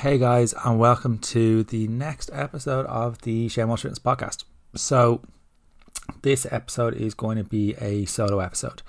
[0.00, 4.44] Hey guys, and welcome to the next episode of the Shane Walsh Fitness podcast.
[4.74, 5.20] So,
[6.22, 8.80] this episode is going to be a solo episode.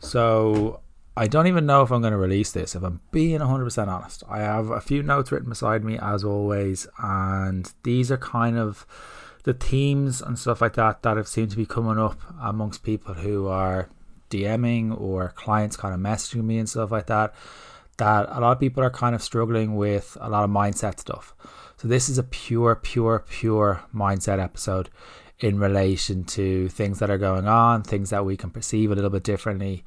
[0.00, 0.80] So,
[1.16, 4.22] I don't even know if I'm going to release this, if I'm being 100% honest.
[4.28, 8.86] I have a few notes written beside me, as always, and these are kind of
[9.44, 13.14] the themes and stuff like that that have seemed to be coming up amongst people
[13.14, 13.88] who are
[14.28, 17.34] DMing or clients kind of messaging me and stuff like that
[17.98, 21.34] that a lot of people are kind of struggling with a lot of mindset stuff.
[21.76, 24.90] So this is a pure, pure, pure mindset episode
[25.38, 29.10] in relation to things that are going on, things that we can perceive a little
[29.10, 29.84] bit differently,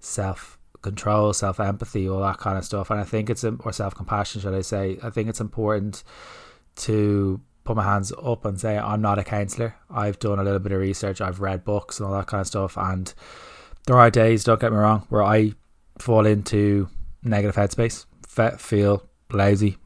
[0.00, 2.90] self control, self empathy, all that kind of stuff.
[2.90, 4.98] And I think it's um, or self compassion, should I say?
[5.02, 6.02] I think it's important
[6.76, 9.74] to put my hands up and say I'm not a counselor.
[9.90, 12.46] I've done a little bit of research, I've read books and all that kind of
[12.46, 13.12] stuff, and
[13.86, 15.52] there are days, don't get me wrong, where I
[15.98, 16.88] fall into
[17.24, 18.06] negative headspace,
[18.60, 19.78] feel lazy.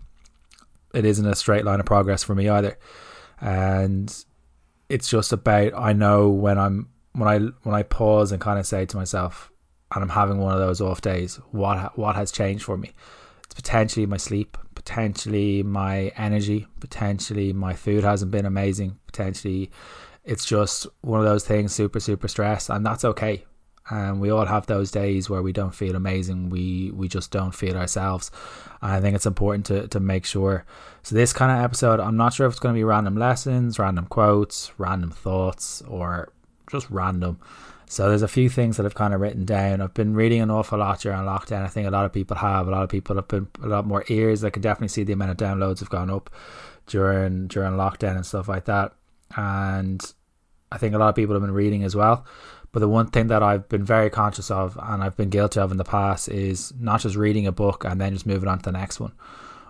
[0.95, 2.78] It isn't a straight line of progress for me either,
[3.41, 4.12] and
[4.89, 8.67] it's just about I know when I'm when I when I pause and kind of
[8.67, 9.50] say to myself,
[9.95, 12.92] and I'm having one of those off days, what what has changed for me?
[13.45, 19.70] It's potentially my sleep, potentially my energy, potentially my food hasn't been amazing, potentially
[20.25, 23.45] it's just one of those things, super super stressed, and that's okay
[23.91, 26.50] and we all have those days where we don't feel amazing.
[26.50, 28.30] We we just don't feel ourselves.
[28.83, 30.64] And i think it's important to, to make sure.
[31.03, 33.78] So this kind of episode i'm not sure if it's going to be random lessons
[33.78, 36.33] random quotes random thoughts or
[36.70, 37.41] just random.
[37.86, 39.80] So there's a few things that i've kind of written down.
[39.80, 41.64] I've been reading an awful lot during lockdown.
[41.64, 42.69] I think a lot of people have.
[42.69, 44.45] A lot of people have been a lot more ears.
[44.45, 46.28] I can definitely see the amount of downloads have gone up
[46.86, 48.92] during during lockdown and stuff like that.
[49.36, 50.02] And
[50.70, 52.27] i think a lot of people have been reading as well
[52.72, 55.70] but the one thing that I've been very conscious of and I've been guilty of
[55.70, 58.64] in the past is not just reading a book and then just moving on to
[58.64, 59.12] the next one.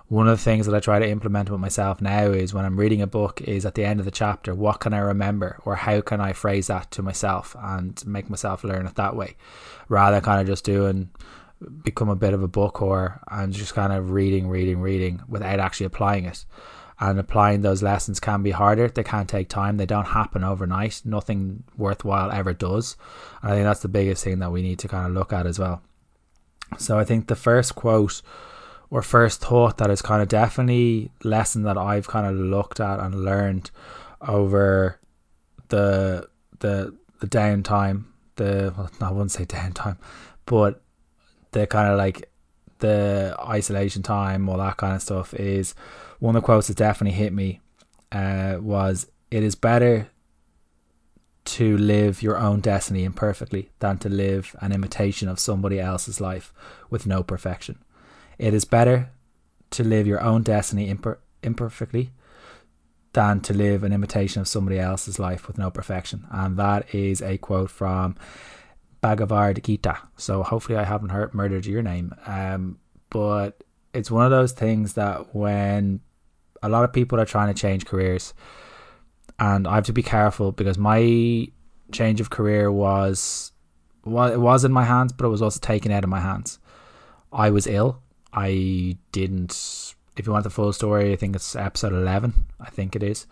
[0.09, 2.79] One of the things that I try to implement with myself now is when I'm
[2.79, 5.77] reading a book is at the end of the chapter, what can I remember or
[5.77, 9.37] how can I phrase that to myself and make myself learn it that way
[9.89, 11.11] rather than kind of just doing
[11.83, 15.61] become a bit of a book or and just kind of reading, reading, reading without
[15.61, 16.45] actually applying it
[17.01, 18.89] and applying those lessons can be harder.
[18.89, 19.77] They can take time.
[19.77, 21.03] They don't happen overnight.
[21.05, 22.97] Nothing worthwhile ever does.
[23.41, 25.47] And I think that's the biggest thing that we need to kind of look at
[25.47, 25.81] as well.
[26.77, 28.21] So I think the first quote
[28.91, 33.01] or first thought that is kind of definitely lesson that I've kind of looked at
[33.01, 33.71] and learned
[34.21, 34.99] over
[35.69, 38.05] the the the downtime,
[38.37, 39.99] the well, I wouldn't say downtime,
[40.47, 40.83] but
[41.53, 42.31] the kind of like
[42.79, 45.75] the isolation time, all that kind of stuff is
[46.19, 47.61] one of the quotes that definitely hit me
[48.13, 50.09] uh, was it is better
[51.45, 56.53] to live your own destiny imperfectly than to live an imitation of somebody else's life
[56.91, 57.79] with no perfection.
[58.39, 59.11] It is better
[59.71, 62.11] to live your own destiny imper- imperfectly
[63.15, 66.27] than to live an imitation of somebody else's life with no perfection.
[66.31, 68.17] And that is a quote from
[69.01, 69.99] Bhagavad Gita.
[70.17, 72.15] So hopefully I haven't hurt murdered your name.
[72.27, 73.65] Um, but
[73.95, 76.01] it's one of those things that when
[76.63, 78.35] a lot of people are trying to change careers,
[79.39, 81.49] and I have to be careful because my
[81.93, 83.53] change of career was
[84.05, 86.59] well, it was in my hands, but it was also taken out of my hands.
[87.33, 88.01] I was ill.
[88.33, 89.95] I didn't.
[90.17, 92.47] If you want the full story, I think it's episode eleven.
[92.61, 93.27] I think it is.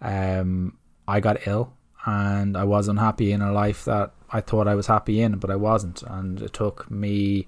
[0.00, 1.74] Um, I got ill,
[2.06, 5.50] and I was unhappy in a life that I thought I was happy in, but
[5.50, 7.46] I wasn't, and it took me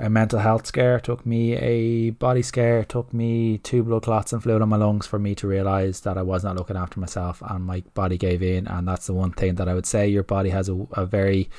[0.00, 4.42] a mental health scare, took me a body scare, took me two blood clots and
[4.42, 7.42] fluid on my lungs for me to realize that I was not looking after myself
[7.46, 8.66] and my body gave in.
[8.66, 11.50] And that's the one thing that I would say your body has a, a very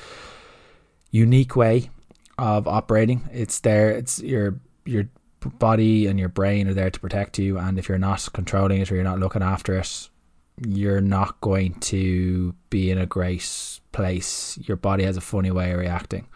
[1.12, 1.90] unique way
[2.36, 3.28] of operating.
[3.32, 5.08] It's there, it's your, your
[5.58, 7.58] body and your brain are there to protect you.
[7.58, 10.08] And if you're not controlling it or you're not looking after it,
[10.66, 14.58] you're not going to be in a great place.
[14.62, 16.26] Your body has a funny way of reacting.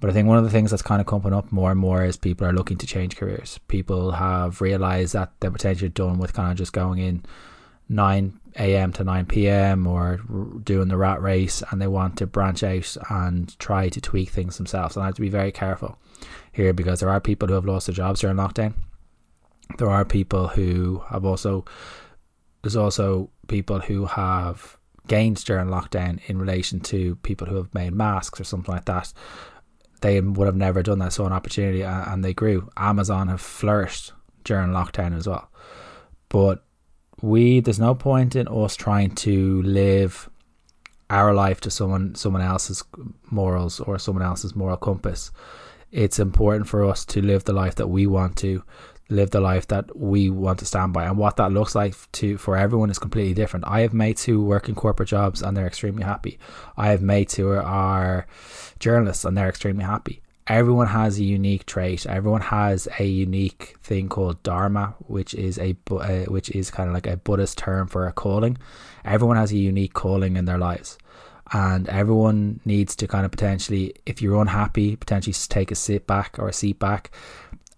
[0.00, 2.02] But I think one of the things that's kind of coming up more and more
[2.04, 3.58] is people are looking to change careers.
[3.68, 7.22] People have realized that they're potentially done with kind of just going in
[7.90, 8.92] 9 a.m.
[8.94, 9.86] to 9 p.m.
[9.86, 10.20] or
[10.62, 14.56] doing the rat race and they want to branch out and try to tweak things
[14.56, 14.96] themselves.
[14.96, 15.98] And I have to be very careful
[16.50, 18.74] here because there are people who have lost their jobs during lockdown.
[19.76, 21.66] There are people who have also,
[22.62, 27.92] there's also people who have gained during lockdown in relation to people who have made
[27.92, 29.12] masks or something like that
[30.00, 31.12] they would have never done that.
[31.12, 32.68] Saw an opportunity and they grew.
[32.76, 34.12] Amazon have flourished
[34.44, 35.50] during lockdown as well.
[36.28, 36.64] But
[37.20, 40.30] we, there's no point in us trying to live
[41.10, 42.84] our life to someone someone else's
[43.30, 45.32] morals or someone else's moral compass.
[45.90, 48.62] It's important for us to live the life that we want to,
[49.10, 51.04] live the life that we want to stand by.
[51.04, 53.66] And what that looks like to for everyone is completely different.
[53.66, 56.38] I have mates who work in corporate jobs and they're extremely happy.
[56.76, 58.26] I have mates who are,
[58.78, 60.22] journalists and they're extremely happy.
[60.46, 62.06] Everyone has a unique trait.
[62.06, 66.94] Everyone has a unique thing called dharma which is a uh, which is kind of
[66.94, 68.58] like a buddhist term for a calling.
[69.04, 70.98] Everyone has a unique calling in their lives.
[71.52, 76.38] And everyone needs to kind of potentially if you're unhappy potentially take a sit back
[76.38, 77.10] or a seat back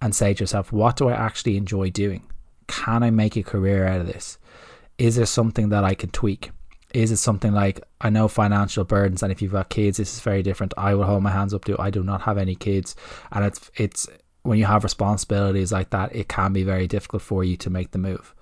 [0.02, 2.24] and say to yourself, what do I actually enjoy doing?
[2.66, 4.36] Can I make a career out of this?
[4.98, 6.50] Is there something that I can tweak?
[6.92, 10.20] Is it something like I know financial burdens, and if you've got kids, this is
[10.20, 10.74] very different.
[10.76, 11.80] I will hold my hands up to.
[11.80, 12.94] I do not have any kids,
[13.30, 14.08] and it's it's
[14.42, 17.92] when you have responsibilities like that, it can be very difficult for you to make
[17.92, 18.34] the move.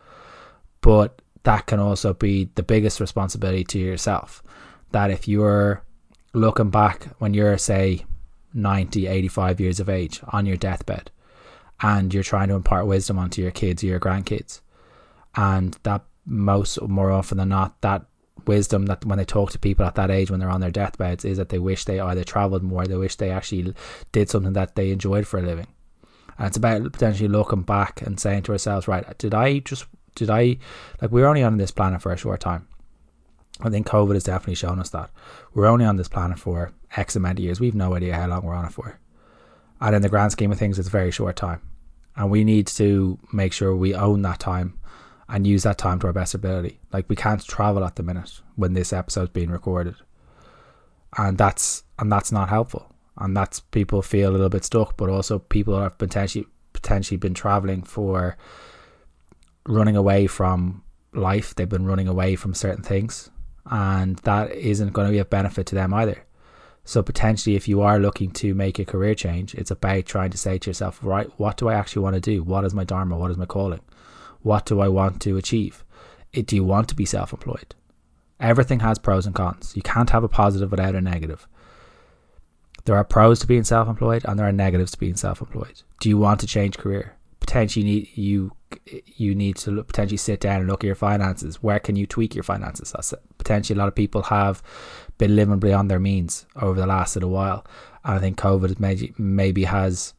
[0.81, 4.43] But that can also be the biggest responsibility to yourself.
[4.91, 5.85] That if you're
[6.33, 8.05] looking back when you're say
[8.55, 11.11] 90, 85 years of age on your deathbed,
[11.83, 14.61] and you're trying to impart wisdom onto your kids or your grandkids.
[15.35, 18.05] And that most more often than not, that
[18.47, 21.25] wisdom that when they talk to people at that age when they're on their deathbeds
[21.25, 23.75] is that they wish they either traveled more, they wish they actually
[24.13, 25.67] did something that they enjoyed for a living.
[26.39, 30.31] And it's about potentially looking back and saying to ourselves, right, did I just did
[30.31, 30.59] I
[31.01, 32.67] like we're only on this planet for a short time.
[33.63, 35.11] I think COVID has definitely shown us that.
[35.53, 37.61] We're only on this planet for X amount of years.
[37.61, 38.99] We've no idea how long we're on it for.
[39.83, 41.61] And in the grand scheme of things, it's a very short time
[42.17, 44.79] and we need to make sure we own that time
[45.29, 46.81] and use that time to our best ability.
[46.93, 49.95] Like we can't travel at the minute when this episode's being recorded,
[51.17, 52.95] and that's and that's not helpful.
[53.17, 57.35] And that's people feel a little bit stuck, but also people have potentially potentially been
[57.35, 58.37] traveling for
[59.67, 61.55] running away from life.
[61.55, 63.31] They've been running away from certain things,
[63.67, 66.25] and that isn't going to be a benefit to them either.
[66.85, 70.39] So potentially, if you are looking to make a career change, it's about trying to
[70.39, 72.43] say to yourself, right, what do I actually want to do?
[72.43, 73.17] What is my dharma?
[73.17, 73.81] What is my calling?
[74.43, 75.85] What do I want to achieve?
[76.33, 77.75] Do you want to be self-employed?
[78.41, 79.75] Everything has pros and cons.
[79.77, 81.47] You can't have a positive without a negative.
[82.87, 85.83] There are pros to being self-employed, and there are negatives to being self-employed.
[86.01, 87.17] Do you want to change career?
[87.41, 88.53] Potentially, you
[89.17, 91.63] you need to look, potentially sit down and look at your finances.
[91.63, 92.93] Where can you tweak your finances?
[92.93, 94.63] That's potentially a lot of people have
[95.19, 97.65] been living beyond their means over the last little while.
[98.05, 100.15] And I think COVID maybe maybe has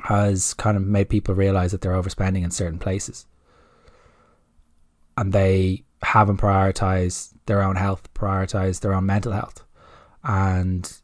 [0.00, 3.26] has kind of made people realize that they're overspending in certain places,
[5.16, 9.64] and they haven't prioritized their own health, prioritized their own mental health,
[10.24, 11.00] and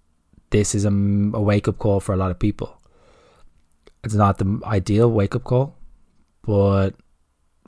[0.51, 2.81] this is a, a wake up call for a lot of people.
[4.03, 5.77] It's not the ideal wake up call,
[6.49, 6.95] but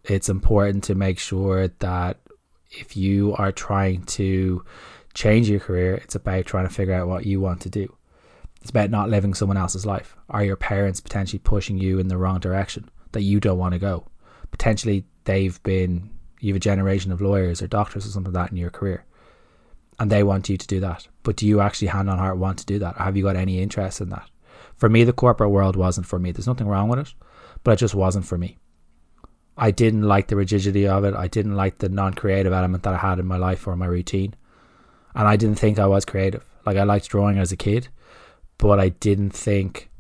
[0.05, 2.17] it's important to make sure that
[2.71, 4.65] if you are trying to
[5.12, 7.94] change your career, it's about trying to figure out what you want to do.
[8.62, 10.17] It's about not living someone else's life.
[10.31, 13.79] Are your parents potentially pushing you in the wrong direction that you don't want to
[13.79, 14.06] go?
[14.50, 16.09] Potentially, they've been,
[16.41, 19.05] you have a generation of lawyers or doctors or something like that in your career,
[19.99, 21.06] and they want you to do that.
[21.23, 22.97] But do you actually, hand on heart, want to do that?
[22.99, 24.31] Or have you got any interest in that?
[24.75, 26.33] For me, the corporate world wasn't for me.
[26.33, 27.12] There's nothing wrong with it,
[27.62, 28.56] but it just wasn't for me.
[29.61, 31.15] I didn't like the rigidity of it.
[31.15, 33.87] I didn't like the non creative element that I had in my life or my
[33.87, 34.35] routine
[35.15, 36.45] and I didn't think I was creative.
[36.65, 37.89] Like I liked drawing as a kid,
[38.59, 39.91] but I didn't think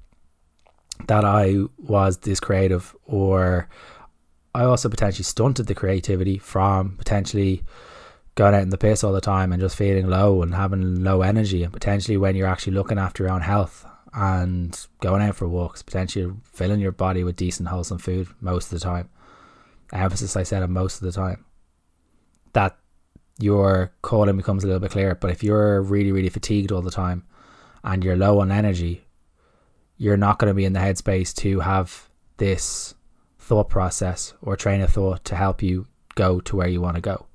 [1.06, 3.68] that I was this creative or
[4.54, 7.62] I also potentially stunted the creativity from potentially
[8.34, 11.22] going out in the piss all the time and just feeling low and having low
[11.22, 15.48] energy and potentially when you're actually looking after your own health and going out for
[15.48, 19.08] walks, potentially filling your body with decent wholesome food most of the time.
[19.92, 21.44] Emphasis I said most of the time.
[22.52, 22.76] That
[23.38, 25.14] your calling becomes a little bit clearer.
[25.14, 27.24] But if you're really, really fatigued all the time
[27.82, 29.04] and you're low on energy,
[29.96, 32.94] you're not going to be in the headspace to have this
[33.38, 37.00] thought process or train of thought to help you go to where you want to
[37.00, 37.26] go.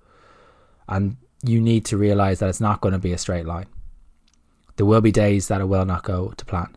[0.87, 3.67] And you need to realize that it's not going to be a straight line.
[4.77, 6.75] There will be days that it will not go to plan.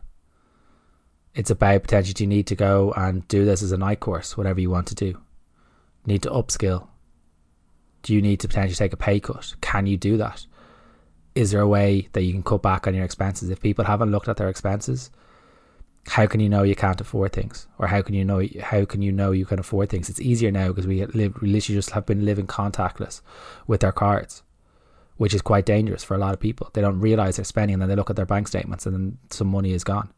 [1.35, 4.59] It's about potentially you need to go and do this as a night course, whatever
[4.59, 5.19] you want to do.
[6.05, 6.87] Need to upskill
[8.03, 9.55] do you need to potentially take a pay cut?
[9.61, 10.45] Can you do that?
[11.35, 13.49] Is there a way that you can cut back on your expenses?
[13.49, 15.11] If people haven't looked at their expenses,
[16.07, 19.01] how can you know you can't afford things, or how can you know how can
[19.01, 20.09] you know you can afford things?
[20.09, 23.21] It's easier now because we live we literally just have been living contactless
[23.67, 24.43] with our cards,
[25.17, 26.71] which is quite dangerous for a lot of people.
[26.73, 29.17] They don't realize they're spending, and then they look at their bank statements, and then
[29.29, 30.11] some money is gone.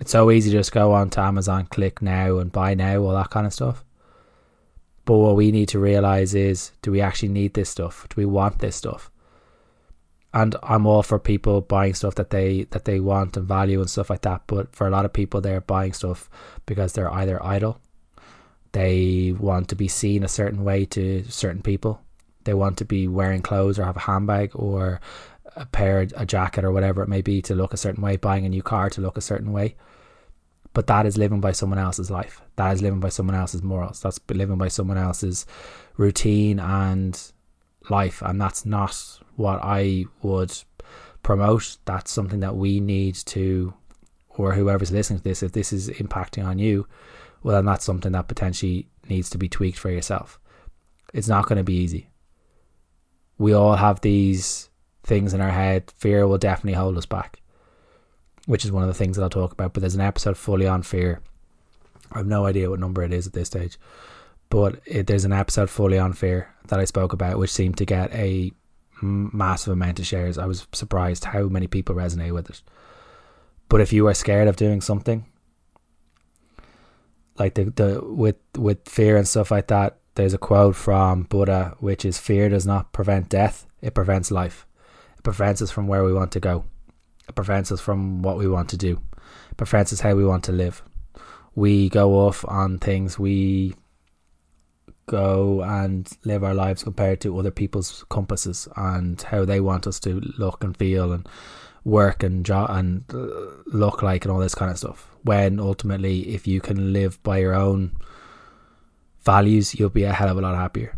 [0.00, 3.14] It's so easy to just go on to Amazon, click now, and buy now, all
[3.14, 3.84] that kind of stuff.
[5.06, 8.06] But what we need to realize is do we actually need this stuff?
[8.10, 9.10] Do we want this stuff?
[10.36, 13.88] and I'm all for people buying stuff that they that they want and value and
[13.88, 14.42] stuff like that.
[14.46, 16.28] But for a lot of people, they're buying stuff
[16.66, 17.80] because they're either idle,
[18.72, 22.02] they want to be seen a certain way to certain people,
[22.44, 25.00] they want to be wearing clothes or have a handbag or
[25.56, 28.44] a pair, a jacket or whatever it may be to look a certain way, buying
[28.44, 29.74] a new car to look a certain way.
[30.76, 32.42] But that is living by someone else's life.
[32.56, 34.02] That is living by someone else's morals.
[34.02, 35.46] That's living by someone else's
[35.96, 37.18] routine and
[37.88, 38.20] life.
[38.20, 38.94] And that's not
[39.36, 40.52] what I would
[41.22, 41.78] promote.
[41.86, 43.72] That's something that we need to,
[44.28, 46.86] or whoever's listening to this, if this is impacting on you,
[47.42, 50.38] well, then that's something that potentially needs to be tweaked for yourself.
[51.14, 52.10] It's not going to be easy.
[53.38, 54.68] We all have these
[55.04, 55.90] things in our head.
[55.96, 57.40] Fear will definitely hold us back
[58.46, 59.74] which is one of the things that I'll talk about.
[59.74, 61.20] But there's an episode fully on fear.
[62.12, 63.78] I have no idea what number it is at this stage,
[64.48, 67.84] but it, there's an episode fully on fear that I spoke about, which seemed to
[67.84, 68.52] get a
[69.02, 70.38] massive amount of shares.
[70.38, 72.62] I was surprised how many people resonate with it.
[73.68, 75.26] But if you are scared of doing something,
[77.38, 81.76] like the the with with fear and stuff like that, there's a quote from Buddha,
[81.80, 84.66] which is fear does not prevent death; it prevents life.
[85.18, 86.64] It prevents us from where we want to go.
[87.34, 89.00] Prevents us from what we want to do.
[89.56, 90.82] Prevents us how we want to live.
[91.54, 93.18] We go off on things.
[93.18, 93.74] We
[95.06, 100.00] go and live our lives compared to other people's compasses and how they want us
[100.00, 101.28] to look and feel and
[101.84, 103.26] work and jo- and uh,
[103.66, 105.08] look like and all this kind of stuff.
[105.22, 107.96] When ultimately, if you can live by your own
[109.24, 110.96] values, you'll be a hell of a lot happier.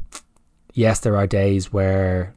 [0.73, 2.35] Yes, there are days where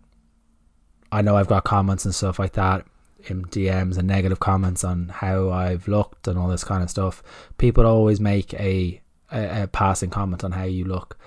[1.12, 2.86] I know I've got comments and stuff like that
[3.30, 7.22] in DMs and negative comments on how I've looked and all this kind of stuff,
[7.58, 9.01] people always make a,
[9.32, 11.18] a, a passing comment on how you look.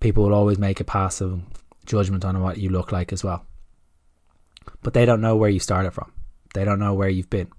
[0.00, 1.40] People will always make a passive
[1.86, 3.46] judgment on what you look like as well.
[4.82, 6.12] But they don't know where you started from.
[6.54, 7.50] They don't know where you've been.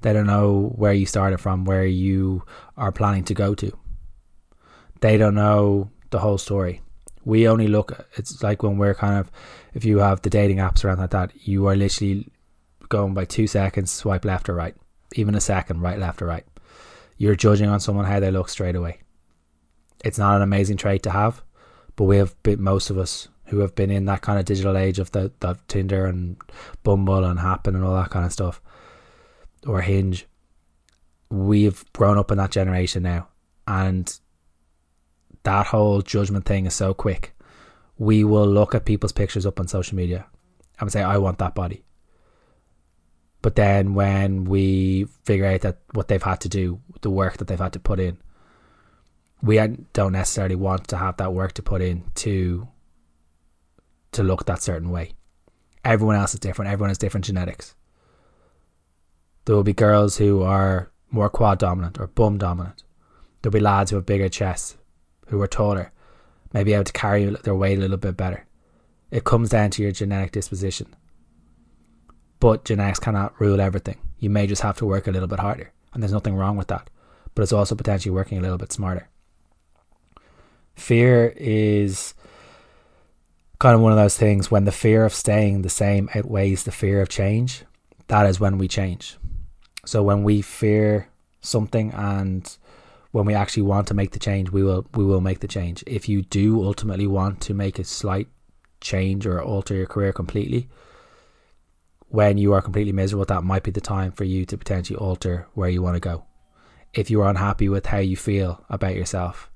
[0.00, 2.44] They don't know where you started from, where you
[2.76, 3.76] are planning to go to.
[5.00, 6.82] They don't know the whole story.
[7.24, 9.30] We only look, it's like when we're kind of,
[9.74, 12.28] if you have the dating apps around like that, you are literally
[12.88, 14.74] going by two seconds, swipe left or right,
[15.14, 16.46] even a second, right, left or right.
[17.16, 19.00] You're judging on someone how they look straight away.
[20.04, 21.42] It's not an amazing trait to have,
[21.96, 24.76] but we have been, most of us who have been in that kind of digital
[24.76, 26.36] age of the, the Tinder and
[26.82, 28.60] Bumble and Happn and all that kind of stuff,
[29.66, 30.26] or Hinge.
[31.30, 33.28] We've grown up in that generation now,
[33.66, 34.18] and
[35.42, 37.34] that whole judgment thing is so quick.
[37.98, 40.26] We will look at people's pictures up on social media
[40.78, 41.84] and say, "I want that body."
[43.40, 47.46] But then when we figure out that what they've had to do, the work that
[47.46, 48.18] they've had to put in,
[49.42, 49.56] we
[49.92, 52.66] don't necessarily want to have that work to put in to
[54.10, 55.12] to look that certain way.
[55.84, 56.70] Everyone else is different.
[56.70, 57.74] Everyone has different genetics.
[59.44, 62.82] There will be girls who are more quad dominant or bum dominant.
[63.40, 64.76] There'll be lads who have bigger chests,
[65.28, 65.92] who are taller,
[66.52, 68.46] maybe able to carry their weight a little bit better.
[69.10, 70.94] It comes down to your genetic disposition.
[72.40, 73.98] But genetics cannot rule everything.
[74.18, 76.68] You may just have to work a little bit harder, and there's nothing wrong with
[76.68, 76.90] that.
[77.34, 79.08] But it's also potentially working a little bit smarter.
[80.74, 82.14] Fear is
[83.58, 86.72] kind of one of those things when the fear of staying the same outweighs the
[86.72, 87.64] fear of change.
[88.06, 89.16] That is when we change.
[89.84, 91.08] So when we fear
[91.40, 92.56] something and
[93.10, 95.82] when we actually want to make the change, we will we will make the change.
[95.86, 98.28] If you do ultimately want to make a slight
[98.80, 100.68] change or alter your career completely,
[102.08, 105.46] when you are completely miserable, that might be the time for you to potentially alter
[105.54, 106.24] where you want to go.
[106.94, 109.50] If you are unhappy with how you feel about yourself,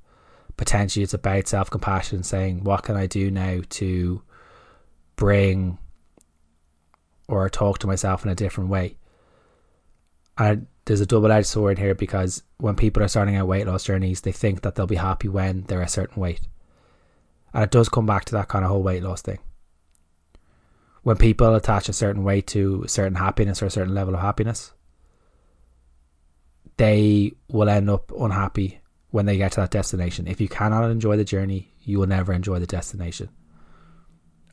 [0.58, 4.22] potentially it's about self compassion, saying, What can I do now to
[5.16, 5.78] bring
[7.26, 8.98] or talk to myself in a different way?
[10.36, 13.84] And there's a double edged sword here because when people are starting out weight loss
[13.84, 16.40] journeys, they think that they'll be happy when they're a certain weight.
[17.54, 19.38] And it does come back to that kind of whole weight loss thing
[21.02, 24.20] when people attach a certain weight to a certain happiness or a certain level of
[24.20, 24.72] happiness,
[26.76, 28.80] they will end up unhappy
[29.10, 30.26] when they get to that destination.
[30.26, 33.28] If you cannot enjoy the journey, you will never enjoy the destination.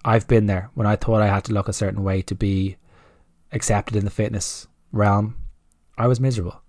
[0.04, 2.78] I've been there when I thought I had to look a certain way to be
[3.52, 5.36] accepted in the fitness realm.
[5.98, 6.62] I was miserable.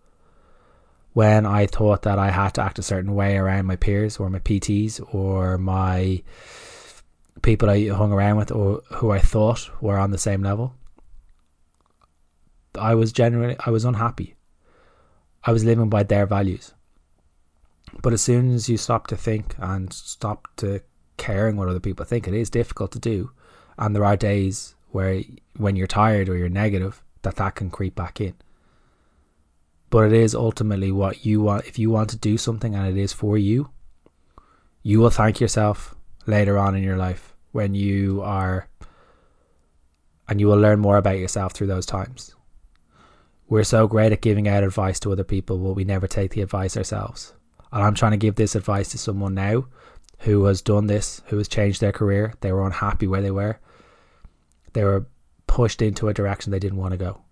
[1.12, 4.30] When I thought that I had to act a certain way around my peers or
[4.30, 6.22] my PTs or my
[7.42, 10.74] people I hung around with or who I thought were on the same level,
[12.78, 14.36] I was generally I was unhappy.
[15.44, 16.74] I was living by their values.
[18.02, 20.80] But as soon as you stop to think and stop to
[21.16, 23.32] caring what other people think, it is difficult to do.
[23.78, 25.22] And there are days where
[25.56, 28.34] when you're tired or you're negative, that that can creep back in.
[29.88, 31.66] But it is ultimately what you want.
[31.66, 33.70] If you want to do something and it is for you,
[34.82, 35.94] you will thank yourself
[36.26, 38.68] later on in your life when you are,
[40.28, 42.34] and you will learn more about yourself through those times.
[43.48, 46.42] We're so great at giving out advice to other people, but we never take the
[46.42, 47.34] advice ourselves.
[47.72, 49.66] And I'm trying to give this advice to someone now
[50.20, 52.34] who has done this, who has changed their career.
[52.40, 53.58] They were unhappy where they were.
[54.72, 55.06] They were
[55.46, 57.22] pushed into a direction they didn't want to go.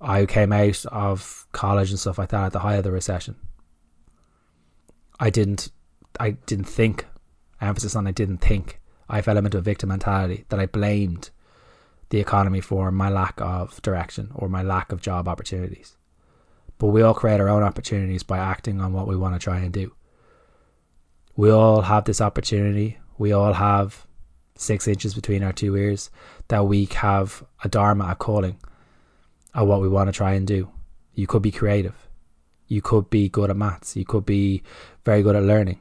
[0.00, 3.36] I came out of college and stuff like that at the height of the recession.
[5.18, 5.70] I didn't
[6.20, 7.06] I didn't think
[7.60, 8.80] emphasis on I didn't think.
[9.08, 11.30] I fell into a victim mentality that I blamed
[12.10, 15.96] the economy for my lack of direction or my lack of job opportunities.
[16.78, 19.58] But we all create our own opportunities by acting on what we want to try
[19.58, 19.94] and do.
[21.36, 22.98] We all have this opportunity.
[23.18, 24.06] We all have
[24.56, 26.10] six inches between our two ears
[26.48, 28.58] that we have a dharma, a calling,
[29.54, 30.70] at what we want to try and do.
[31.14, 32.08] You could be creative.
[32.68, 33.96] You could be good at maths.
[33.96, 34.62] You could be
[35.04, 35.78] very good at learning.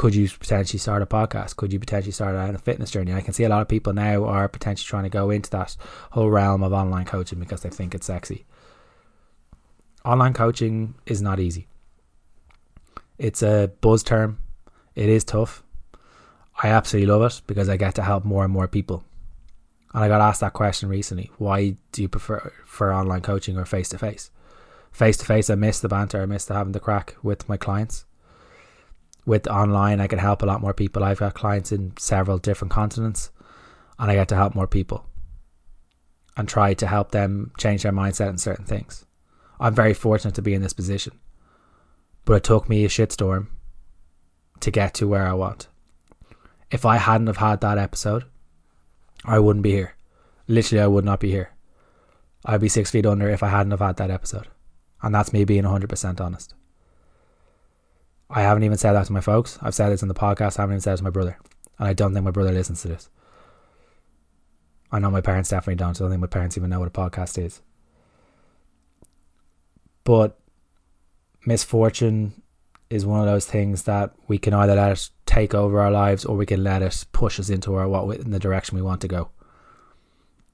[0.00, 1.56] Could you potentially start a podcast?
[1.56, 3.12] Could you potentially start a fitness journey?
[3.12, 5.76] I can see a lot of people now are potentially trying to go into that
[6.12, 8.46] whole realm of online coaching because they think it's sexy.
[10.02, 11.68] Online coaching is not easy.
[13.18, 14.38] It's a buzz term.
[14.94, 15.62] It is tough.
[16.62, 19.04] I absolutely love it because I get to help more and more people.
[19.92, 21.30] And I got asked that question recently.
[21.36, 24.30] Why do you prefer for online coaching or face to face?
[24.92, 26.22] Face to face, I miss the banter.
[26.22, 28.06] I miss the having the crack with my clients.
[29.26, 31.04] With online, I can help a lot more people.
[31.04, 33.30] I've got clients in several different continents,
[33.98, 35.04] and I get to help more people
[36.36, 39.04] and try to help them change their mindset in certain things.
[39.58, 41.18] I'm very fortunate to be in this position,
[42.24, 43.48] but it took me a shitstorm
[44.60, 45.68] to get to where I want.
[46.70, 48.24] If I hadn't have had that episode,
[49.24, 49.96] I wouldn't be here.
[50.48, 51.50] Literally, I would not be here.
[52.44, 54.48] I'd be six feet under if I hadn't have had that episode.
[55.02, 56.54] And that's me being 100% honest.
[58.30, 59.58] I haven't even said that to my folks.
[59.60, 60.58] I've said this in the podcast.
[60.58, 61.36] I haven't even said it to my brother.
[61.78, 63.10] And I don't think my brother listens to this.
[64.92, 65.94] I know my parents definitely don't.
[65.94, 67.60] So I don't think my parents even know what a podcast is.
[70.04, 70.38] But
[71.44, 72.42] misfortune
[72.88, 76.24] is one of those things that we can either let it take over our lives
[76.24, 79.00] or we can let it push us into our what in the direction we want
[79.00, 79.30] to go.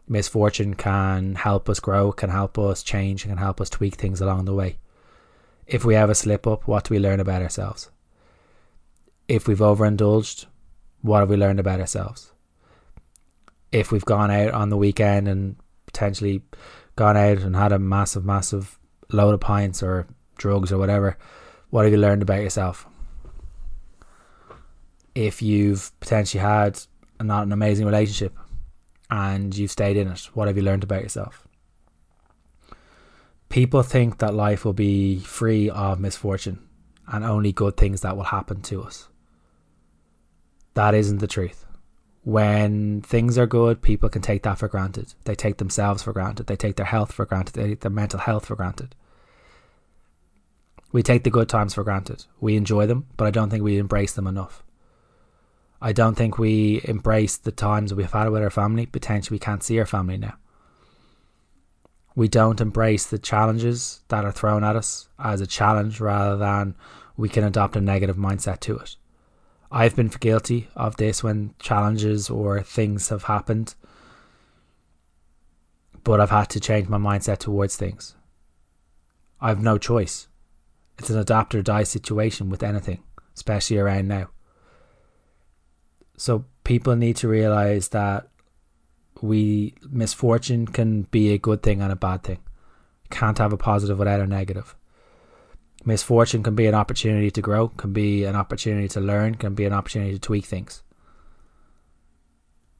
[0.08, 4.44] Misfortune can help us grow, can help us change, can help us tweak things along
[4.44, 4.78] the way.
[5.66, 7.90] If we have a slip up, what do we learn about ourselves?
[9.26, 10.46] If we've overindulged,
[11.02, 12.32] what have we learned about ourselves?
[13.72, 16.42] If we've gone out on the weekend and potentially
[16.94, 18.78] gone out and had a massive, massive
[19.10, 21.18] load of pints or drugs or whatever,
[21.70, 22.86] what have you learned about yourself?
[25.16, 26.78] If you've potentially had
[27.20, 28.36] not an amazing relationship
[29.10, 31.45] and you've stayed in it, what have you learned about yourself?
[33.48, 36.58] People think that life will be free of misfortune
[37.06, 39.08] and only good things that will happen to us.
[40.74, 41.64] That isn't the truth.
[42.24, 45.14] When things are good, people can take that for granted.
[45.24, 46.48] They take themselves for granted.
[46.48, 47.54] They take their health for granted.
[47.54, 48.94] They take their mental health for granted
[50.96, 52.24] we take the good times for granted.
[52.40, 54.62] We enjoy them, but I don't think we embrace them enough.
[55.78, 58.86] I don't think we embrace the times we've had with our family.
[58.86, 60.36] Potentially, we can't see our family now.
[62.16, 66.74] We don't embrace the challenges that are thrown at us as a challenge rather than
[67.16, 68.96] we can adopt a negative mindset to it.
[69.70, 73.74] I've been guilty of this when challenges or things have happened,
[76.04, 78.14] but I've had to change my mindset towards things.
[79.38, 80.28] I've no choice.
[80.98, 83.02] It's an adapt or die situation with anything,
[83.34, 84.30] especially around now.
[86.16, 88.30] So people need to realize that
[89.22, 92.38] we misfortune can be a good thing and a bad thing.
[93.10, 94.74] Can't have a positive without a negative.
[95.84, 99.64] Misfortune can be an opportunity to grow, can be an opportunity to learn, can be
[99.64, 100.82] an opportunity to tweak things.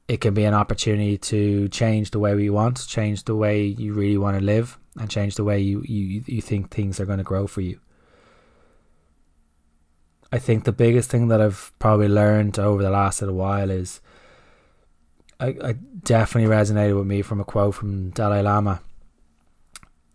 [0.07, 3.93] It can be an opportunity to change the way we want, change the way you
[3.93, 7.17] really want to live, and change the way you, you, you think things are going
[7.17, 7.79] to grow for you.
[10.31, 14.01] I think the biggest thing that I've probably learned over the last little while is
[15.39, 18.81] I, I definitely resonated with me from a quote from Dalai Lama.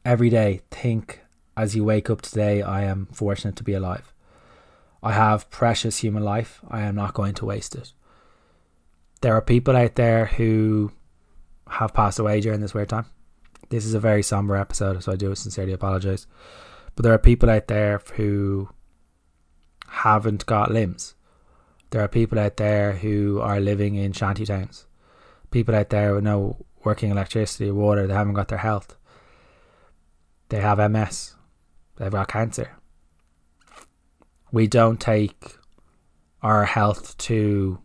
[0.05, 1.21] Every day, think
[1.57, 4.13] as you wake up today, I am fortunate to be alive.
[5.03, 6.61] I have precious human life.
[6.69, 7.93] I am not going to waste it.
[9.21, 10.93] There are people out there who
[11.69, 13.07] have passed away during this weird time.
[13.69, 16.27] This is a very somber episode, so I do sincerely apologize.
[16.95, 18.69] But there are people out there who
[19.87, 21.15] haven't got limbs.
[21.91, 24.87] There are people out there who are living in shanty towns.
[25.53, 28.07] People out there with no working electricity water.
[28.07, 28.97] They haven't got their health.
[30.49, 31.35] They have MS.
[31.97, 32.73] They've got cancer.
[34.51, 35.57] We don't take
[36.43, 37.79] our health to.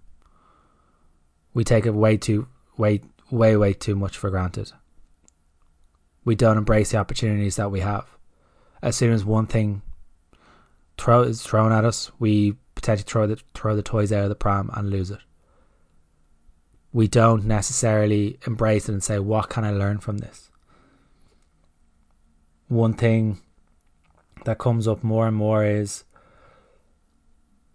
[1.54, 3.02] We take it way too way
[3.32, 4.72] way way too much for granted.
[6.26, 8.06] We don't embrace the opportunities that we have.
[8.82, 9.82] As soon as one thing
[10.98, 14.36] throw is thrown at us, we potentially throw the throw the toys out of the
[14.36, 15.20] pram and lose it.
[16.98, 20.50] We don't necessarily embrace it and say, "What can I learn from this?"
[22.70, 23.38] One thing
[24.46, 26.06] that comes up more and more is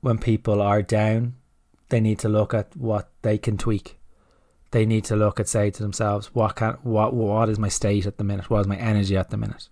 [0.01, 1.37] when people are down,
[1.91, 4.01] they need to look at what they can tweak.
[4.73, 8.07] They need to look at say to themselves, what can what what is my state
[8.07, 8.51] at the minute?
[8.51, 9.69] What is my energy at the minute?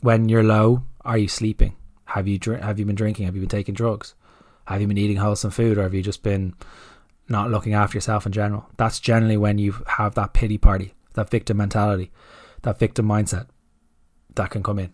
[0.00, 1.76] When you're low, are you sleeping?
[2.16, 3.26] Have you have you been drinking?
[3.26, 4.16] Have you been taking drugs?
[4.66, 6.54] Have you been eating wholesome food, or have you just been
[7.28, 8.68] not looking after yourself in general?
[8.76, 12.10] That's generally when you have that pity party, that victim mentality,
[12.62, 13.46] that victim mindset
[14.34, 14.92] that can come in.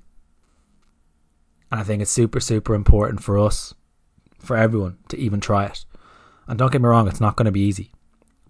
[1.71, 3.75] And I think it's super, super important for us,
[4.39, 5.85] for everyone, to even try it.
[6.47, 7.93] And don't get me wrong, it's not going to be easy.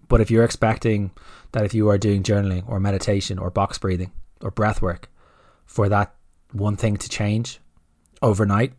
[0.09, 1.11] But if you're expecting
[1.53, 5.09] that if you are doing journaling or meditation or box breathing or breath work
[5.65, 6.13] for that
[6.51, 7.59] one thing to change
[8.21, 8.73] overnight,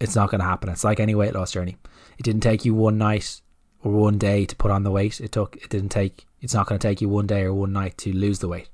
[0.00, 0.70] it's not going to happen.
[0.70, 1.76] It's like any weight loss journey.
[2.18, 3.40] It didn't take you one night
[3.82, 5.20] or one day to put on the weight.
[5.20, 7.72] It took it didn't take it's not going to take you one day or one
[7.72, 8.68] night to lose the weight.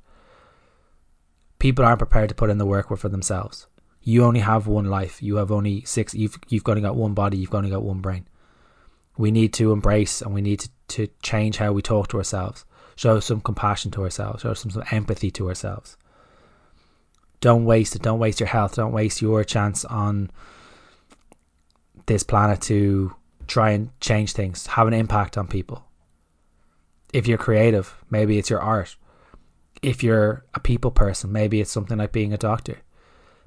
[1.58, 3.66] People aren't prepared to put in the work for themselves.
[4.02, 5.22] You only have one life.
[5.22, 8.26] You have only six you've you've only got one body, you've only got one brain.
[9.18, 12.64] We need to embrace and we need to, to change how we talk to ourselves.
[12.96, 15.96] Show some compassion to ourselves, show some, some empathy to ourselves.
[17.40, 20.30] Don't waste it, don't waste your health, don't waste your chance on
[22.06, 23.14] this planet to
[23.46, 25.85] try and change things, have an impact on people.
[27.12, 28.96] If you're creative, maybe it's your art.
[29.82, 32.78] If you're a people person, maybe it's something like being a doctor.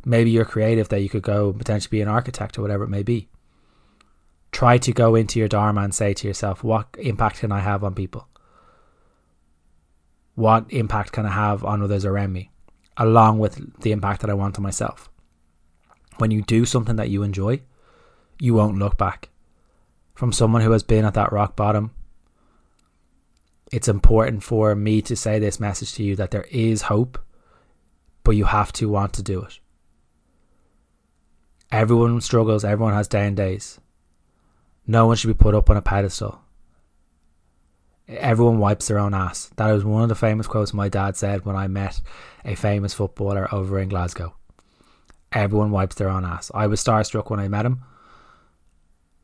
[0.05, 3.03] Maybe you're creative that you could go potentially be an architect or whatever it may
[3.03, 3.29] be.
[4.51, 7.83] Try to go into your Dharma and say to yourself, what impact can I have
[7.83, 8.27] on people?
[10.35, 12.49] What impact can I have on others around me?
[12.97, 15.09] Along with the impact that I want on myself.
[16.17, 17.61] When you do something that you enjoy,
[18.39, 19.29] you won't look back.
[20.19, 21.91] From someone who has been at that rock bottom,
[23.71, 27.17] it's important for me to say this message to you that there is hope,
[28.25, 29.61] but you have to want to do it.
[31.71, 33.79] Everyone struggles, everyone has down days.
[34.85, 36.41] No one should be put up on a pedestal.
[38.09, 39.49] Everyone wipes their own ass.
[39.55, 42.01] That was one of the famous quotes my dad said when I met
[42.43, 44.35] a famous footballer over in Glasgow.
[45.31, 46.51] Everyone wipes their own ass.
[46.53, 47.85] I was starstruck when I met him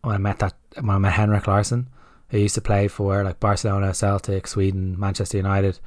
[0.06, 1.90] when I met that when I met Henrik Larsson,
[2.30, 5.80] who used to play for like Barcelona, Celtic, Sweden, Manchester United.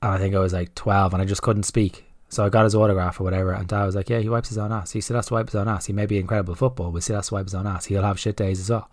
[0.00, 2.04] And I think I was like twelve, and I just couldn't speak.
[2.30, 4.58] So I got his autograph or whatever, and Dad was like, "Yeah, he wipes his
[4.58, 5.86] own ass." He said, "That's to wipe his own ass.
[5.86, 7.86] He may be incredible football, but see, that's to wipe his own ass.
[7.86, 8.90] He'll have shit days as well."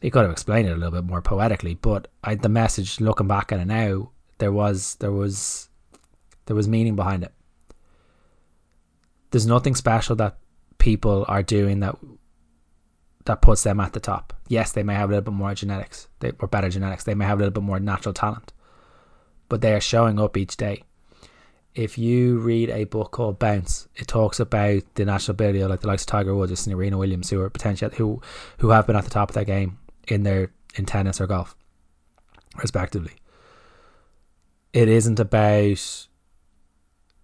[0.00, 3.28] He could have explained it a little bit more poetically, but I, the message, looking
[3.28, 5.68] back at it now, there was there was
[6.46, 7.32] there was meaning behind it.
[9.30, 10.38] There's nothing special that
[10.78, 11.96] people are doing that
[13.26, 14.32] that puts them at the top.
[14.48, 17.04] Yes, they may have a little bit more genetics, they, or better genetics.
[17.04, 18.52] They may have a little bit more natural talent,
[19.48, 20.82] but they are showing up each day.
[21.74, 25.80] If you read a book called Bounce, it talks about the natural ability of like
[25.80, 28.22] the likes of Tiger Woods or Serena Williams, who are potential who
[28.58, 31.54] who have been at the top of their game in their in tennis or golf,
[32.56, 33.12] respectively.
[34.72, 36.06] It isn't about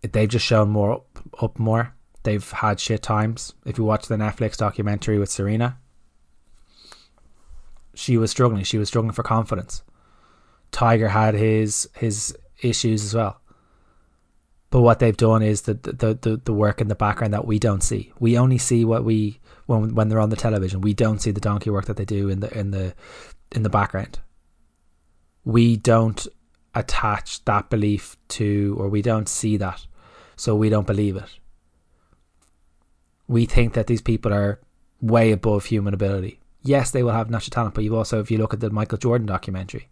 [0.03, 1.95] they've just shown more up, up more.
[2.25, 3.55] They've had shit times.
[3.65, 5.79] If you watch the Netflix documentary with Serena,
[7.95, 8.65] she was struggling.
[8.65, 9.83] She was struggling for confidence.
[10.71, 13.41] Tiger had his his issues as well.
[14.71, 17.59] But what they've done is the, the the the work in the background that we
[17.59, 18.13] don't see.
[18.19, 20.81] We only see what we when when they're on the television.
[20.81, 22.95] We don't see the donkey work that they do in the in the
[23.51, 24.21] in the background.
[25.45, 26.27] We don't
[26.75, 29.87] attach that belief to or we don't see that.
[30.37, 31.39] So we don't believe it.
[33.29, 34.61] We think that these people are
[35.01, 38.38] way above human ability yes, they will have natural talent, but you also, if you
[38.38, 39.88] look at the Michael Jordan documentary,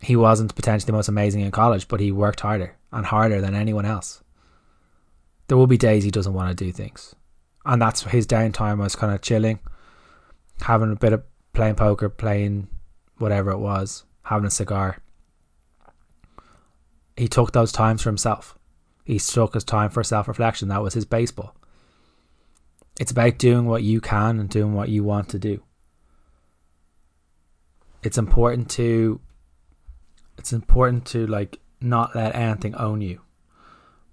[0.00, 3.54] he wasn't potentially the most amazing in college, but he worked harder and harder than
[3.54, 4.22] anyone else.
[5.48, 7.14] There will be days he doesn't want to do things,
[7.64, 9.60] and that's his downtime was kind of chilling,
[10.60, 12.68] having a bit of playing poker, playing
[13.18, 14.98] whatever it was, having a cigar.
[17.16, 18.58] He took those times for himself.
[19.04, 20.68] He took his time for self reflection.
[20.68, 21.54] That was his baseball
[22.98, 25.62] It's about doing what you can and doing what you want to do.
[28.02, 29.20] It's important to
[30.38, 33.20] it's important to like not let anything own you.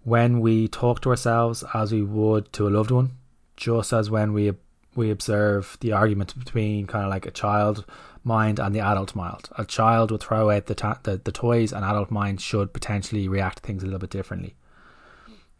[0.03, 3.17] When we talk to ourselves as we would to a loved one,
[3.55, 4.53] just as when we
[4.95, 7.85] we observe the argument between kind of like a child
[8.23, 9.49] mind and the adult mind.
[9.57, 13.27] A child would throw out the, ta- the the toys, and adult mind should potentially
[13.27, 14.55] react to things a little bit differently.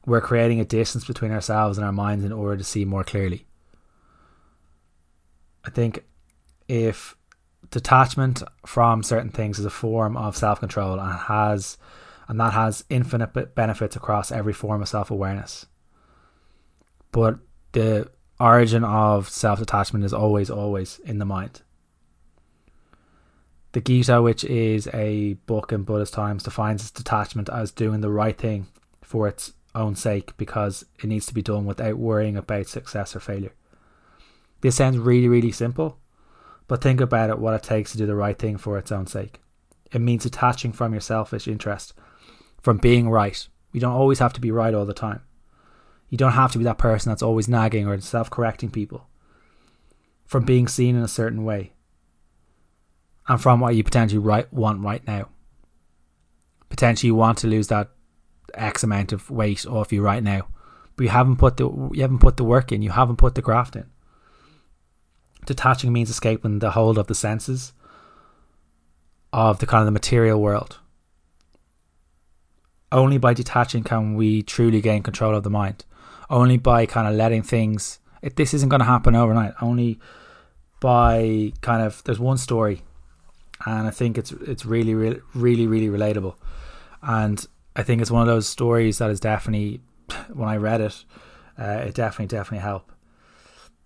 [0.06, 3.46] We're creating a distance between ourselves and our minds in order to see more clearly.
[5.64, 6.04] I think
[6.68, 7.16] if
[7.70, 11.78] detachment from certain things is a form of self control and has
[12.28, 15.66] and that has infinite benefits across every form of self awareness.
[17.12, 17.40] But
[17.74, 18.10] the
[18.40, 21.62] origin of self detachment is always, always in the mind.
[23.74, 28.10] The Gita, which is a book in Buddhist times, defines its detachment as doing the
[28.10, 28.68] right thing
[29.02, 33.20] for its own sake because it needs to be done without worrying about success or
[33.20, 33.54] failure.
[34.62, 35.98] This sounds really, really simple,
[36.68, 39.08] but think about it what it takes to do the right thing for its own
[39.08, 39.42] sake.
[39.92, 41.94] It means detaching from your selfish interest,
[42.62, 43.48] from being right.
[43.72, 45.22] You don't always have to be right all the time.
[46.10, 49.08] You don't have to be that person that's always nagging or self correcting people.
[50.26, 51.74] From being seen in a certain way.
[53.28, 55.30] And from what you potentially right, want right now.
[56.70, 57.92] Potentially you want to lose that
[58.54, 60.48] X amount of weight off you right now.
[60.96, 63.42] But you haven't put the you haven't put the work in, you haven't put the
[63.42, 63.86] graft in.
[65.46, 67.74] Detaching means escaping the hold of the senses
[69.34, 70.78] of the kind of the material world.
[72.92, 75.86] Only by detaching can we truly gain control of the mind
[76.32, 78.00] only by kind of letting things.
[78.24, 79.54] If this isn't going to happen overnight.
[79.62, 80.00] Only
[80.80, 82.82] by kind of there's one story,
[83.66, 86.36] and I think it's it's really really really really relatable,
[87.04, 89.82] and I think it's one of those stories that is definitely
[90.34, 91.06] when I read it,
[91.58, 92.92] uh, it definitely definitely helped.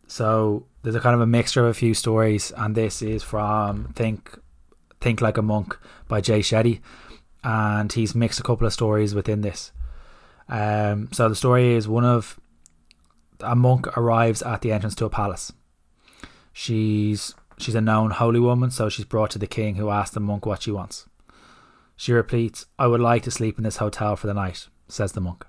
[0.07, 3.93] So there's a kind of a mixture of a few stories, and this is from
[3.95, 4.39] Think
[5.01, 6.81] Think Like a Monk by Jay Shetty,
[7.43, 9.71] and he's mixed a couple of stories within this.
[10.47, 12.39] Um, so the story is one of
[13.39, 15.51] a monk arrives at the entrance to a palace.
[16.53, 20.19] She's she's a known holy woman, so she's brought to the king, who asks the
[20.19, 21.07] monk what she wants.
[21.95, 25.21] She repeats, "I would like to sleep in this hotel for the night," says the
[25.21, 25.45] monk.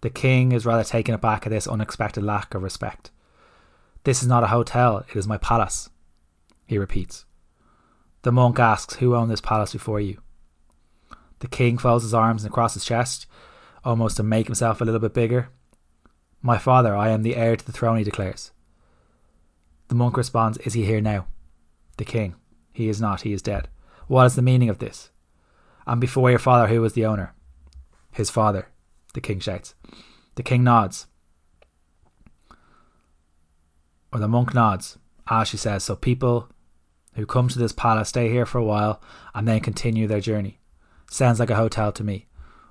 [0.00, 3.10] The king is rather taken aback at this unexpected lack of respect.
[4.04, 5.90] This is not a hotel; it is my palace.
[6.66, 7.24] He repeats.
[8.22, 10.20] The monk asks, "Who owned this palace before you?"
[11.40, 13.26] The king folds his arms across his chest
[13.84, 15.48] almost to make himself a little bit bigger.
[16.42, 18.52] My father, I am the heir to the throne, he declares.
[19.88, 21.26] The monk responds, Is he here now?
[21.96, 22.34] The king,
[22.72, 23.68] He is not, he is dead.
[24.06, 25.10] What is the meaning of this?
[25.88, 27.34] And before your father, who was the owner?
[28.12, 28.68] His father,
[29.14, 29.74] the king shouts.
[30.34, 31.06] The king nods.
[34.12, 34.98] Or the monk nods.
[35.28, 36.50] Ah, she says, so people
[37.14, 39.00] who come to this palace stay here for a while
[39.34, 40.60] and then continue their journey.
[41.10, 42.26] Sounds like a hotel to me.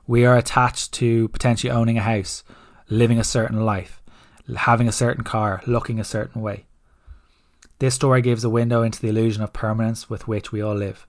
[0.05, 2.43] We are attached to potentially owning a house,
[2.87, 4.01] living a certain life,
[4.55, 6.67] having a certain car, looking a certain way.
[7.79, 11.07] This story gives a window into the illusion of permanence with which we all live.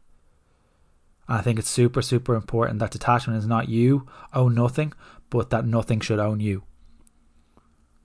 [1.29, 4.93] I think it's super, super important that detachment is not you own nothing,
[5.31, 6.63] but that nothing should own you.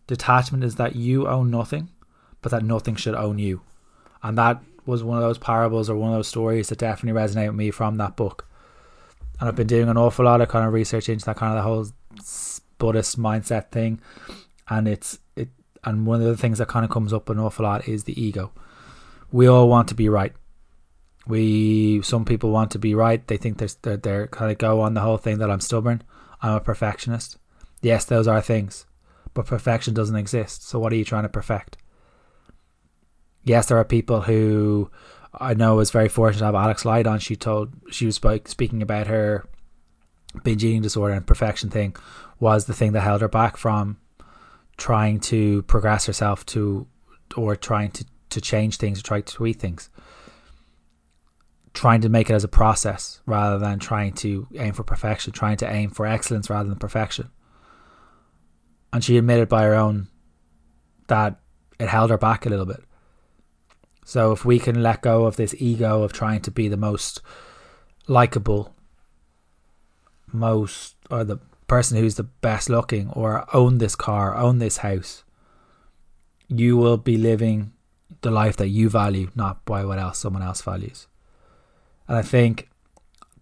[0.07, 1.89] Detachment is that you own nothing,
[2.41, 3.61] but that nothing should own you.
[4.21, 7.47] And that was one of those parables or one of those stories that definitely resonate
[7.47, 8.45] with me from that book
[9.39, 11.57] and I've been doing an awful lot of kind of research into that kind of
[11.57, 11.85] the whole
[12.77, 13.99] Buddhist mindset thing,
[14.69, 15.49] and it's it.
[15.83, 18.21] And one of the things that kind of comes up an awful lot is the
[18.21, 18.53] ego.
[19.33, 20.31] We all want to be right.
[21.27, 23.25] We some people want to be right.
[23.25, 26.03] They think they're they're, kind of go on the whole thing that I'm stubborn.
[26.41, 27.37] I'm a perfectionist.
[27.81, 28.85] Yes, those are things,
[29.33, 30.67] but perfection doesn't exist.
[30.67, 31.77] So what are you trying to perfect?
[33.43, 34.89] Yes, there are people who
[35.33, 37.19] I know was very fortunate to have Alex Light on.
[37.19, 39.45] She told she was speaking about her
[40.43, 41.95] binge eating disorder and perfection thing
[42.39, 43.97] was the thing that held her back from
[44.77, 46.87] trying to progress herself to
[47.37, 49.89] or trying to, to change things or try to tweak things.
[51.73, 55.57] Trying to make it as a process rather than trying to aim for perfection, trying
[55.57, 57.29] to aim for excellence rather than perfection.
[58.91, 60.07] And she admitted by her own
[61.07, 61.39] that
[61.79, 62.83] it held her back a little bit.
[64.05, 67.21] So if we can let go of this ego of trying to be the most
[68.07, 68.75] likable,
[70.31, 75.23] most or the person who's the best looking or own this car, own this house,
[76.47, 77.73] you will be living
[78.21, 81.07] the life that you value, not by what else someone else values.
[82.07, 82.69] And I think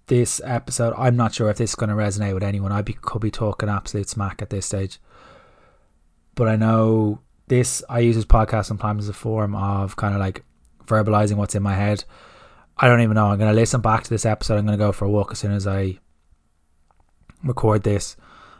[0.07, 2.71] this episode, I'm not sure if this is going to resonate with anyone.
[2.71, 4.99] I be, could be talking absolute smack at this stage.
[6.35, 10.19] But I know this I use this podcast sometimes as a form of kind of
[10.19, 10.43] like
[10.85, 12.03] verbalizing what's in my head.
[12.77, 13.27] I don't even know.
[13.27, 14.57] I'm going to listen back to this episode.
[14.57, 15.99] I'm going to go for a walk as soon as I
[17.43, 18.15] record this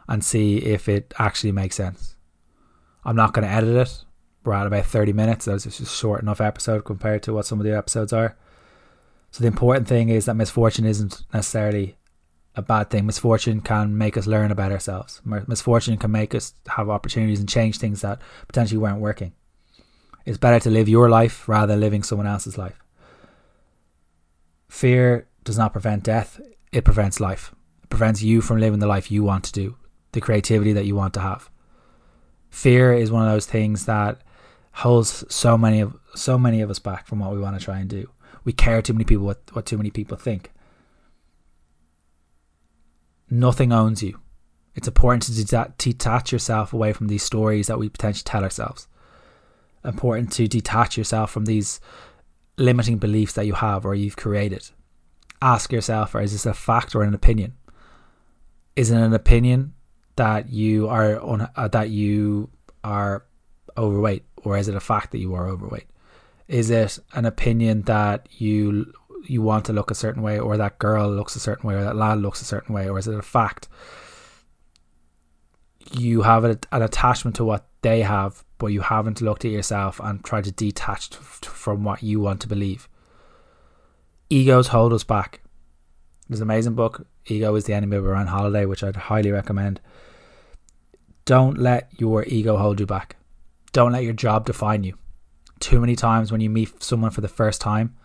[0.07, 2.15] and see if it actually makes sense.
[3.03, 4.05] I'm not going to edit it.
[4.43, 5.45] We're at about 30 minutes.
[5.45, 8.37] That's just a short enough episode compared to what some of the episodes are.
[9.32, 11.98] So the important thing is that misfortune isn't necessarily
[12.56, 13.06] a bad thing.
[13.06, 15.22] Misfortune can make us learn about ourselves.
[15.26, 19.34] Misfortune can make us have opportunities and change things that potentially weren't working.
[20.26, 22.80] It's better to live your life rather than living someone else's life.
[24.67, 26.39] Fear does not prevent death,
[26.72, 27.54] it prevents life.
[27.84, 29.78] It prevents you from living the life you want to do,
[30.12, 31.50] the creativity that you want to have.
[32.50, 34.22] Fear is one of those things that
[34.74, 37.80] holds so many of so many of us back from what we want to try
[37.80, 38.10] and do.
[38.43, 40.51] We care too many people what, what too many people think.
[43.30, 44.19] Nothing owns you.
[44.75, 48.88] It's important to detach yourself away from these stories that we potentially tell ourselves.
[49.84, 51.80] Important to detach yourself from these
[52.58, 54.69] limiting beliefs that you have or you've created.
[55.41, 57.54] Ask yourself, or is this a fact or an opinion?
[58.75, 59.73] Is it an opinion
[60.15, 62.49] that you are on uh, that you
[62.84, 63.25] are
[63.77, 65.88] overweight, or is it a fact that you are overweight?
[66.51, 68.93] Is it an opinion that you
[69.25, 71.83] you want to look a certain way, or that girl looks a certain way, or
[71.83, 73.69] that lad looks a certain way, or is it a fact?
[75.93, 80.23] You have an attachment to what they have, but you haven't looked at yourself and
[80.25, 82.89] tried to detach from what you want to believe.
[84.29, 85.41] Egos hold us back.
[86.27, 89.79] There's an amazing book, Ego is the Enemy of Ryan Holiday, which I'd highly recommend.
[91.23, 93.15] Don't let your ego hold you back.
[93.71, 94.97] Don't let your job define you.
[95.62, 97.95] Too many times when you meet someone for the first time,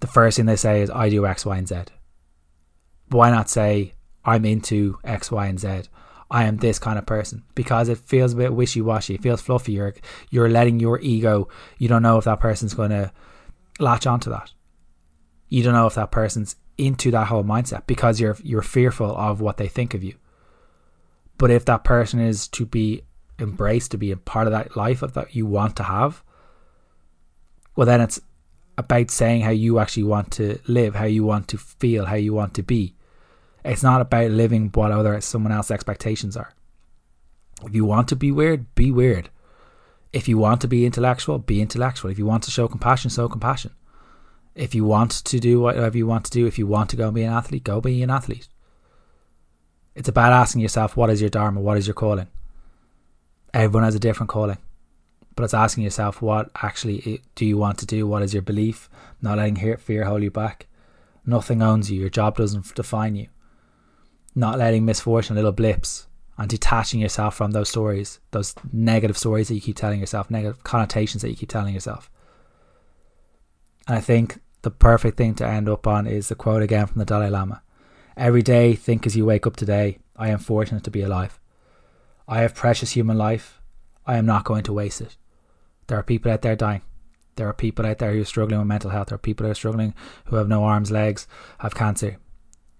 [0.00, 1.76] the first thing they say is, I do X, Y, and Z.
[3.08, 3.92] Why not say,
[4.24, 5.82] I'm into X, Y, and Z?
[6.30, 9.16] I am this kind of person because it feels a bit wishy washy.
[9.16, 9.72] It feels fluffy.
[9.72, 9.94] You're
[10.30, 11.48] you're letting your ego.
[11.78, 13.12] You don't know if that person's going to
[13.80, 14.52] latch onto that.
[15.48, 19.40] You don't know if that person's into that whole mindset because you're you're fearful of
[19.40, 20.14] what they think of you.
[21.36, 23.02] But if that person is to be
[23.40, 26.22] embraced, to be a part of that life that you want to have,
[27.80, 28.20] well, then it's
[28.76, 32.34] about saying how you actually want to live, how you want to feel, how you
[32.34, 32.94] want to be
[33.64, 36.52] it's not about living what other someone else's expectations are.
[37.64, 39.28] If you want to be weird, be weird.
[40.12, 42.10] If you want to be intellectual, be intellectual.
[42.10, 43.72] If you want to show compassion, show compassion.
[44.54, 47.06] If you want to do whatever you want to do, if you want to go
[47.06, 48.48] and be an athlete, go be an athlete.
[49.94, 51.60] It's about asking yourself, what is your dharma?
[51.60, 52.28] What is your calling?
[53.52, 54.58] Everyone has a different calling.
[55.36, 58.06] But it's asking yourself, what actually do you want to do?
[58.06, 58.90] What is your belief?
[59.22, 60.66] Not letting fear hold you back.
[61.24, 62.00] Nothing owns you.
[62.00, 63.28] Your job doesn't define you
[64.34, 66.06] not letting misfortune, little blips,
[66.38, 70.62] and detaching yourself from those stories, those negative stories that you keep telling yourself, negative
[70.64, 72.10] connotations that you keep telling yourself.
[73.86, 76.98] And I think the perfect thing to end up on is the quote again from
[76.98, 77.62] the Dalai Lama
[78.16, 81.40] Every day, think as you wake up today, I am fortunate to be alive.
[82.28, 83.59] I have precious human life.
[84.06, 85.16] I am not going to waste it.
[85.86, 86.82] There are people out there dying.
[87.36, 89.08] There are people out there who are struggling with mental health.
[89.08, 89.94] There are people who are struggling
[90.26, 91.26] who have no arms, legs,
[91.58, 92.18] have cancer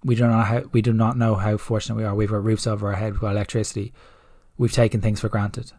[0.03, 2.15] we do not how, we do not know how fortunate we are.
[2.15, 3.93] We've got roofs over our head, we've got electricity.
[4.57, 5.71] We've taken things for granted.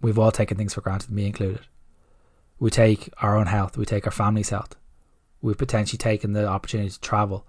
[0.00, 1.60] We've all taken things for granted, me included.
[2.58, 4.76] We take our own health, we take our family's health.
[5.40, 7.46] We've potentially taken the opportunity to travel,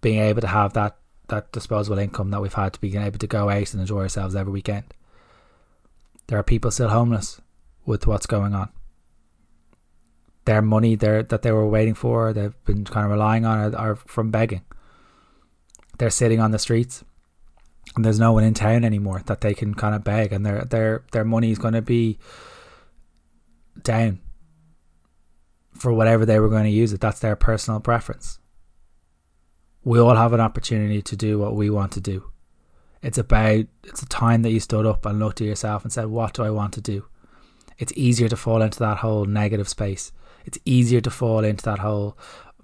[0.00, 0.96] being able to have that
[1.28, 4.36] that disposable income that we've had to be able to go out and enjoy ourselves
[4.36, 4.84] every weekend.
[6.26, 7.40] There are people still homeless
[7.84, 8.70] with what's going on
[10.44, 13.76] their money there that they were waiting for, they've been kind of relying on, are,
[13.76, 14.62] are from begging.
[15.98, 17.04] They're sitting on the streets,
[17.94, 20.64] and there's no one in town anymore that they can kind of beg, and their
[20.64, 22.18] their their money is going to be
[23.82, 24.20] down
[25.72, 27.00] for whatever they were going to use it.
[27.00, 28.40] That's their personal preference.
[29.84, 32.31] We all have an opportunity to do what we want to do.
[33.02, 36.06] It's about it's a time that you stood up and looked at yourself and said,
[36.06, 37.04] "What do I want to do?"
[37.78, 40.12] It's easier to fall into that whole negative space
[40.44, 42.16] it's easier to fall into that whole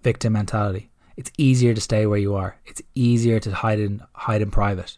[0.02, 0.90] victim mentality.
[1.16, 2.56] It's easier to stay where you are.
[2.66, 4.96] It's easier to hide in hide in private.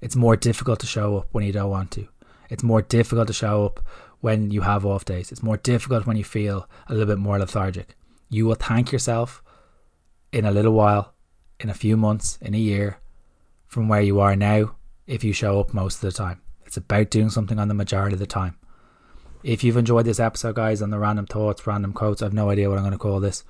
[0.00, 2.08] It's more difficult to show up when you don't want to.
[2.50, 3.80] It's more difficult to show up
[4.20, 5.32] when you have off days.
[5.32, 7.96] It's more difficult when you feel a little bit more lethargic.
[8.28, 9.42] You will thank yourself
[10.32, 11.12] in a little while,
[11.60, 12.98] in a few months, in a year,
[13.72, 16.42] from where you are now if you show up most of the time.
[16.66, 18.58] It's about doing something on the majority of the time.
[19.42, 22.50] If you've enjoyed this episode, guys, on the random thoughts, random quotes, I have no
[22.50, 23.44] idea what I'm going to call this.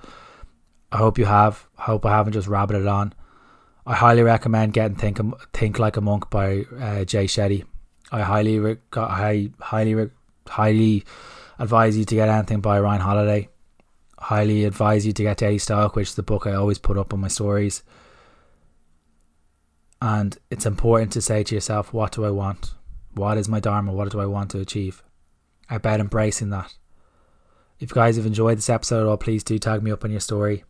[0.93, 1.67] I hope you have.
[1.77, 3.13] I hope I haven't just rabbited on.
[3.85, 5.19] I highly recommend getting Think,
[5.51, 7.65] Think Like a Monk by uh, Jay Shetty.
[8.09, 10.13] I highly, re- I highly,
[10.47, 11.03] highly
[11.59, 13.49] advise you to get anything by Ryan Holiday.
[14.17, 17.13] Highly advise you to get Daily Stoic, which is the book I always put up
[17.13, 17.83] on my stories.
[20.03, 22.73] And it's important to say to yourself, what do I want?
[23.13, 23.93] What is my Dharma?
[23.93, 25.01] What do I want to achieve?
[25.69, 26.73] About embracing that.
[27.79, 30.11] If you guys have enjoyed this episode at all, please do tag me up on
[30.11, 30.65] your story.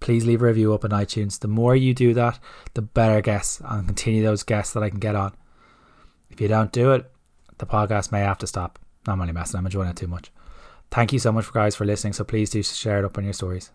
[0.00, 1.40] Please leave a review up on iTunes.
[1.40, 2.38] The more you do that,
[2.74, 5.34] the better guests and continue those guests that I can get on.
[6.28, 7.10] If you don't do it,
[7.56, 8.78] the podcast may have to stop.
[9.06, 9.56] I'm only messing.
[9.56, 10.30] I'm enjoying it too much.
[10.90, 12.12] Thank you so much, guys, for listening.
[12.12, 13.70] So please do share it up on your stories.